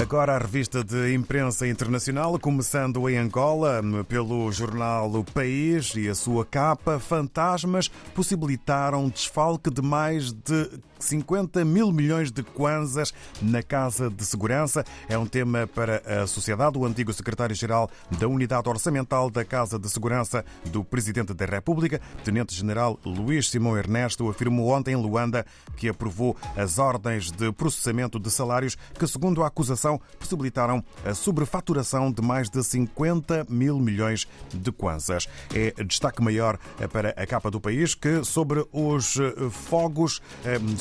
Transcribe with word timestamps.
Agora 0.00 0.34
a 0.34 0.38
revista 0.38 0.82
de 0.82 1.12
imprensa 1.12 1.68
internacional, 1.68 2.38
começando 2.38 3.06
em 3.06 3.18
Angola, 3.18 3.82
pelo 4.08 4.50
jornal 4.50 5.12
O 5.12 5.22
País 5.22 5.94
e 5.94 6.08
a 6.08 6.14
sua 6.14 6.42
capa, 6.42 6.98
fantasmas 6.98 7.88
possibilitaram 8.14 9.10
desfalque 9.10 9.70
de 9.70 9.82
mais 9.82 10.32
de 10.32 10.70
50 11.00 11.64
mil 11.64 11.90
milhões 11.92 12.30
de 12.30 12.42
kwanzas 12.42 13.12
na 13.40 13.62
Casa 13.62 14.10
de 14.10 14.24
Segurança. 14.24 14.84
É 15.08 15.18
um 15.18 15.26
tema 15.26 15.66
para 15.66 16.22
a 16.22 16.26
sociedade. 16.26 16.78
O 16.78 16.84
antigo 16.84 17.12
secretário-geral 17.12 17.90
da 18.18 18.28
Unidade 18.28 18.68
Orçamental 18.68 19.30
da 19.30 19.44
Casa 19.44 19.78
de 19.78 19.88
Segurança 19.88 20.44
do 20.66 20.84
Presidente 20.84 21.34
da 21.34 21.46
República, 21.46 22.00
Tenente-General 22.24 22.98
Luís 23.04 23.50
Simão 23.50 23.76
Ernesto, 23.76 24.28
afirmou 24.28 24.68
ontem 24.68 24.92
em 24.92 24.96
Luanda 24.96 25.44
que 25.76 25.88
aprovou 25.88 26.36
as 26.56 26.78
ordens 26.78 27.30
de 27.30 27.50
processamento 27.52 28.18
de 28.18 28.30
salários 28.30 28.76
que, 28.98 29.06
segundo 29.06 29.42
a 29.42 29.46
acusação, 29.46 30.00
possibilitaram 30.18 30.84
a 31.04 31.14
sobrefaturação 31.14 32.12
de 32.12 32.22
mais 32.22 32.48
de 32.48 32.62
50 32.62 33.46
mil 33.48 33.78
milhões 33.78 34.28
de 34.52 34.70
kwanzas. 34.70 35.28
É 35.54 35.72
destaque 35.84 36.22
maior 36.22 36.58
para 36.92 37.10
a 37.10 37.26
capa 37.26 37.50
do 37.50 37.60
país 37.60 37.94
que, 37.94 38.22
sobre 38.24 38.64
os 38.72 39.16
fogos, 39.50 40.20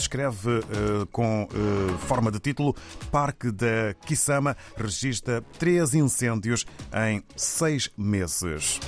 escreve 0.09 0.49
uh, 0.49 1.05
com 1.11 1.43
uh, 1.43 1.97
forma 1.99 2.31
de 2.31 2.39
título 2.39 2.75
Parque 3.11 3.51
da 3.51 3.93
Kisama 4.05 4.57
registra 4.75 5.43
três 5.59 5.93
incêndios 5.93 6.65
em 6.91 7.23
seis 7.35 7.91
meses. 7.95 8.79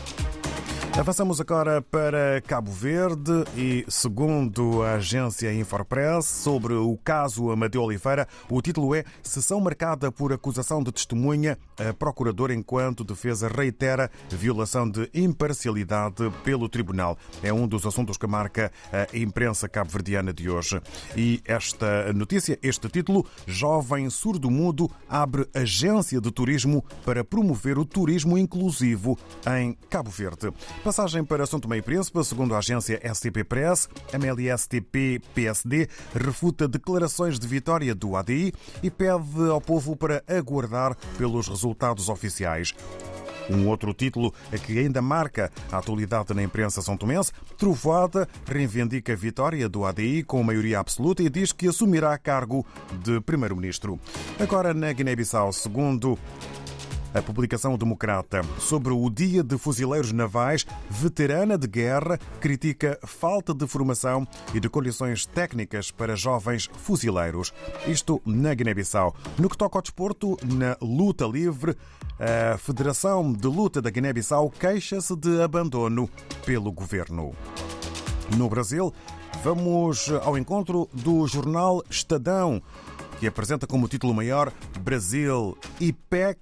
Avançamos 0.99 1.39
agora 1.39 1.81
para 1.81 2.41
Cabo 2.41 2.69
Verde 2.69 3.45
e, 3.55 3.85
segundo 3.87 4.83
a 4.83 4.95
agência 4.95 5.51
Infopress, 5.53 6.25
sobre 6.25 6.73
o 6.73 6.97
caso 6.97 7.49
Amadeu 7.49 7.81
Oliveira, 7.81 8.27
o 8.49 8.61
título 8.61 8.93
é 8.93 9.05
Sessão 9.23 9.59
marcada 9.61 10.11
por 10.11 10.33
acusação 10.33 10.83
de 10.83 10.91
testemunha. 10.91 11.57
A 11.79 11.93
procuradora, 11.93 12.53
enquanto 12.53 13.05
defesa, 13.05 13.47
reitera 13.47 14.11
violação 14.29 14.87
de 14.87 15.09
imparcialidade 15.13 16.29
pelo 16.43 16.67
tribunal. 16.67 17.17
É 17.41 17.53
um 17.53 17.67
dos 17.67 17.85
assuntos 17.85 18.17
que 18.17 18.27
marca 18.27 18.69
a 18.91 19.17
imprensa 19.17 19.69
cabo-verdiana 19.69 20.33
de 20.33 20.49
hoje. 20.49 20.79
E 21.15 21.41
esta 21.45 22.11
notícia, 22.13 22.59
este 22.61 22.89
título, 22.89 23.25
Jovem 23.47 24.09
surdo-mudo 24.09 24.91
abre 25.09 25.47
agência 25.53 26.19
de 26.19 26.31
turismo 26.31 26.83
para 27.05 27.23
promover 27.23 27.79
o 27.79 27.85
turismo 27.85 28.37
inclusivo 28.37 29.17
em 29.57 29.75
Cabo 29.89 30.11
Verde. 30.11 30.51
Passagem 30.83 31.23
para 31.23 31.45
São 31.45 31.59
Tomé 31.59 31.77
e 31.77 31.81
Príncipe, 31.81 32.23
segundo 32.23 32.55
a 32.55 32.57
agência 32.57 32.99
STP 33.13 33.43
Press, 33.43 33.87
MLSTP-PSD 34.11 35.87
refuta 36.15 36.67
declarações 36.67 37.37
de 37.37 37.47
vitória 37.47 37.93
do 37.93 38.15
ADI 38.15 38.51
e 38.81 38.89
pede 38.89 39.47
ao 39.51 39.61
povo 39.61 39.95
para 39.95 40.23
aguardar 40.27 40.97
pelos 41.19 41.47
resultados 41.47 42.09
oficiais. 42.09 42.73
Um 43.47 43.67
outro 43.67 43.93
título 43.93 44.33
que 44.65 44.79
ainda 44.79 45.01
marca 45.01 45.51
a 45.71 45.77
atualidade 45.77 46.33
na 46.33 46.41
imprensa 46.41 46.81
são 46.81 46.97
tomense, 46.97 47.31
Trovoada 47.57 48.27
reivindica 48.45 49.13
a 49.13 49.15
vitória 49.15 49.69
do 49.69 49.85
ADI 49.85 50.23
com 50.23 50.41
maioria 50.41 50.79
absoluta 50.79 51.21
e 51.21 51.29
diz 51.29 51.51
que 51.51 51.67
assumirá 51.67 52.17
cargo 52.17 52.65
de 53.03 53.21
primeiro-ministro. 53.21 53.99
Agora 54.39 54.73
na 54.73 54.91
Guiné-Bissau, 54.91 55.53
segundo 55.53 56.17
a 57.13 57.21
publicação 57.21 57.77
democrata 57.77 58.41
sobre 58.59 58.93
o 58.93 59.09
Dia 59.09 59.43
de 59.43 59.57
Fuzileiros 59.57 60.11
Navais, 60.11 60.65
veterana 60.89 61.57
de 61.57 61.67
guerra, 61.67 62.17
critica 62.39 62.99
falta 63.03 63.53
de 63.53 63.67
formação 63.67 64.27
e 64.53 64.59
de 64.59 64.69
condições 64.69 65.25
técnicas 65.25 65.91
para 65.91 66.15
jovens 66.15 66.69
fuzileiros. 66.73 67.53
Isto 67.87 68.21
na 68.25 68.53
Guiné-Bissau. 68.53 69.15
No 69.37 69.49
que 69.49 69.57
toca 69.57 69.77
ao 69.77 69.81
desporto, 69.81 70.37
na 70.43 70.77
luta 70.81 71.25
livre, 71.25 71.75
a 72.19 72.57
Federação 72.57 73.33
de 73.33 73.47
Luta 73.47 73.81
da 73.81 73.89
Guiné-Bissau 73.89 74.49
queixa-se 74.49 75.15
de 75.15 75.41
abandono 75.41 76.09
pelo 76.45 76.71
governo. 76.71 77.33
No 78.37 78.47
Brasil, 78.47 78.93
vamos 79.43 80.09
ao 80.23 80.37
encontro 80.37 80.87
do 80.93 81.27
jornal 81.27 81.83
Estadão, 81.89 82.61
que 83.19 83.27
apresenta 83.27 83.67
como 83.67 83.87
título 83.87 84.13
maior 84.13 84.51
Brasil 84.79 85.57
IPEC 85.79 86.39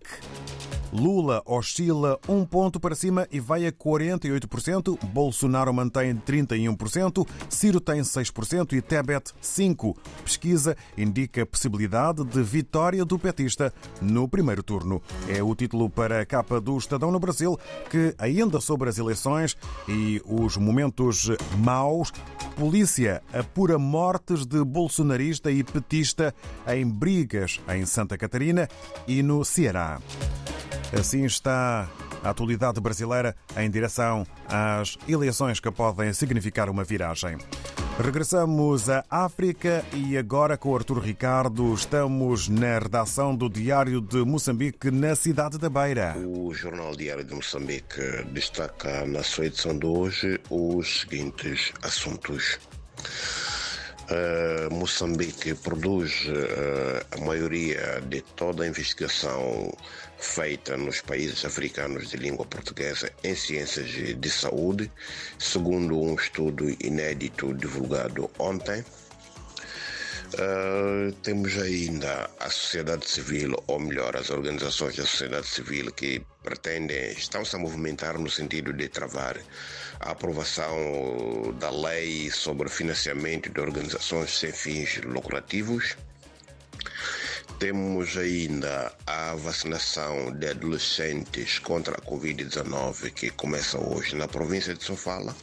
Lula 0.92 1.42
oscila 1.46 2.20
um 2.28 2.46
ponto 2.46 2.80
para 2.80 2.96
cima 2.96 3.28
e 3.32 3.40
vai 3.40 3.66
a 3.66 3.72
48%. 3.72 4.98
Bolsonaro 5.06 5.74
mantém 5.74 6.16
31%. 6.16 7.28
Ciro 7.50 7.80
tem 7.80 8.02
6% 8.02 8.74
e 8.74 8.82
Tebet 8.82 9.32
5%. 9.42 9.96
Pesquisa 10.24 10.76
indica 10.98 11.46
possibilidade 11.46 12.24
de 12.24 12.42
vitória 12.42 13.04
do 13.06 13.20
petista 13.20 13.74
no 14.02 14.28
primeiro 14.28 14.64
turno. 14.64 15.02
É 15.28 15.42
o 15.44 15.56
título 15.56 15.90
para 15.90 16.22
a 16.22 16.26
capa 16.26 16.60
do 16.60 16.78
Estadão 16.78 17.12
no 17.12 17.20
Brasil, 17.20 17.58
que 17.90 18.14
ainda 18.18 18.60
sobre 18.60 18.90
as 18.90 18.98
eleições 18.98 19.58
e 19.88 20.22
os 20.26 20.58
momentos 20.58 21.30
maus, 21.58 22.12
polícia 22.56 23.22
apura 23.34 23.78
mortes 23.78 24.46
de 24.46 24.64
bolsonarista 24.64 25.52
e 25.52 25.64
petista 25.64 26.34
em 26.68 26.88
brigas 26.88 27.60
em 27.74 27.86
Santa 27.86 28.18
Catarina 28.18 28.68
e 29.08 29.24
no 29.24 29.44
Ceará. 29.44 30.00
Assim 30.92 31.24
está 31.24 31.88
a 32.24 32.30
atualidade 32.30 32.82
brasileira 32.82 33.36
em 33.56 33.70
direção 33.70 34.26
às 34.48 34.98
eleições 35.08 35.60
que 35.60 35.72
podem 35.72 36.12
significar 36.14 36.70
uma 36.70 36.84
viragem. 36.84 37.38
Regressamos 38.04 38.90
à 38.90 39.04
África 39.10 39.86
e 39.94 40.18
agora 40.18 40.58
com 40.58 40.74
Artur 40.74 41.00
Ricardo 41.00 41.74
estamos 41.74 42.48
na 42.48 42.80
redação 42.80 43.36
do 43.36 43.50
Diário 43.50 44.00
de 44.00 44.24
Moçambique 44.24 44.90
na 44.90 45.14
cidade 45.16 45.58
da 45.58 45.70
Beira. 45.70 46.16
O 46.18 46.54
Jornal 46.54 46.96
Diário 46.96 47.26
de 47.26 47.36
Moçambique 47.36 48.24
destaca 48.32 49.06
na 49.06 49.22
sua 49.22 49.48
edição 49.48 49.78
de 49.78 49.86
hoje 49.86 50.40
os 50.50 51.02
seguintes 51.02 51.74
assuntos. 51.84 52.58
Uh, 54.09 54.74
Moçambique 54.74 55.53
produz 55.53 56.25
uh, 56.25 57.06
a 57.12 57.18
maioria 57.24 58.02
de 58.02 58.22
toda 58.22 58.64
a 58.64 58.68
investigação 58.68 59.72
feita 60.18 60.75
nos 60.75 61.00
países 61.00 61.46
africanos 61.46 62.09
de 62.09 62.18
língua 62.18 62.44
portuguesa 62.44 63.12
em 63.24 63.36
ciências 63.36 63.88
de 63.88 64.30
saúde, 64.31 64.92
segundo 65.38 66.02
um 66.02 66.16
estudo 66.16 66.75
inédito 66.84 67.53
divulgado 67.53 68.31
ontem. 68.40 68.84
Uh, 70.35 71.12
temos 71.23 71.57
ainda 71.57 72.29
a 72.40 72.50
sociedade 72.51 73.09
civil, 73.09 73.56
ou 73.66 73.79
melhor, 73.79 74.16
as 74.16 74.29
organizações 74.29 74.95
da 74.95 75.06
sociedade 75.06 75.47
civil 75.47 75.91
que 75.91 76.22
pretendem, 76.44 77.12
estão-se 77.13 77.56
a 77.56 77.59
movimentar 77.59 78.17
no 78.19 78.29
sentido 78.29 78.72
de 78.72 78.88
travar 78.88 79.38
a 80.00 80.12
aprovação 80.12 81.53
da 81.59 81.72
lei 81.72 82.29
sobre 82.29 82.69
financiamento 82.69 83.51
de 83.51 83.59
organizações 83.59 84.38
sem 84.38 84.51
fins 84.51 85.01
lucrativos. 85.03 85.97
Temos 87.57 88.16
ainda 88.16 88.94
a 89.07 89.34
vacinação 89.35 90.31
de 90.38 90.47
adolescentes 90.47 91.57
contra 91.59 91.96
a 91.96 92.01
Covid-19 92.01 93.11
que 93.11 93.31
começa 93.31 93.79
hoje 93.79 94.16
na 94.16 94.28
província 94.28 94.75
de 94.75 94.84
Sofala. 94.84 95.35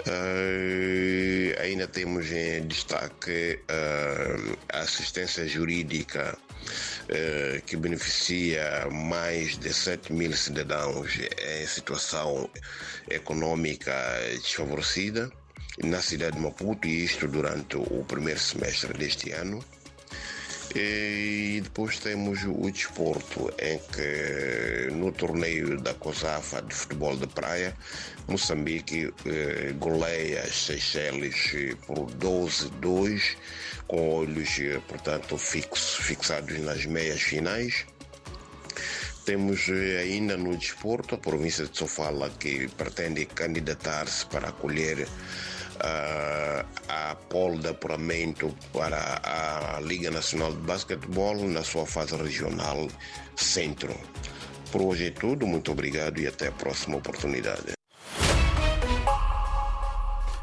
Uh, 0.00 1.60
ainda 1.60 1.86
temos 1.86 2.32
em 2.32 2.66
destaque 2.66 3.60
uh, 3.70 4.58
a 4.72 4.80
assistência 4.80 5.46
jurídica 5.46 6.36
uh, 6.36 7.62
que 7.66 7.76
beneficia 7.76 8.88
mais 8.90 9.56
de 9.58 9.72
7 9.72 10.12
mil 10.12 10.32
cidadãos 10.32 11.18
em 11.18 11.66
situação 11.66 12.50
econômica 13.10 13.92
desfavorecida 14.32 15.30
na 15.84 16.02
cidade 16.02 16.36
de 16.36 16.42
Maputo, 16.42 16.88
e 16.88 17.04
isto 17.04 17.28
durante 17.28 17.76
o 17.76 18.04
primeiro 18.06 18.40
semestre 18.40 18.92
deste 18.94 19.30
ano. 19.30 19.64
E 20.74 21.60
depois 21.62 21.98
temos 21.98 22.44
o 22.44 22.70
desporto, 22.70 23.52
em 23.58 23.78
que 23.78 24.90
no 24.94 25.12
torneio 25.12 25.78
da 25.78 25.92
COSAFA 25.92 26.62
de 26.62 26.74
futebol 26.74 27.14
de 27.14 27.26
praia, 27.26 27.76
Moçambique 28.26 29.12
eh, 29.26 29.74
goleia 29.78 30.40
as 30.40 30.54
Seychelles 30.54 31.76
por 31.86 32.10
12-2, 32.12 33.36
com 33.86 34.14
olhos, 34.14 34.58
eh, 34.60 34.80
portanto, 34.88 35.36
fixos, 35.36 35.96
fixados 36.06 36.58
nas 36.60 36.86
meias 36.86 37.20
finais. 37.20 37.84
Temos 39.26 39.68
eh, 39.68 39.98
ainda 39.98 40.38
no 40.38 40.56
desporto 40.56 41.16
a 41.16 41.18
província 41.18 41.66
de 41.66 41.76
Sofala, 41.76 42.30
que 42.30 42.66
pretende 42.68 43.26
candidatar-se 43.26 44.24
para 44.24 44.48
acolher 44.48 45.06
uh, 45.82 46.64
a 46.88 47.14
pole 47.28 47.58
de 47.58 47.68
apuramento 47.68 48.54
para 48.72 49.20
a 49.22 49.80
Liga 49.80 50.10
Nacional 50.10 50.52
de 50.52 50.58
Basquetebol 50.58 51.36
na 51.48 51.62
sua 51.62 51.86
fase 51.86 52.16
regional 52.16 52.88
centro. 53.36 53.94
Por 54.70 54.82
hoje 54.82 55.08
é 55.08 55.10
tudo, 55.10 55.46
muito 55.46 55.72
obrigado 55.72 56.18
e 56.20 56.26
até 56.26 56.48
a 56.48 56.52
próxima 56.52 56.96
oportunidade. 56.96 57.81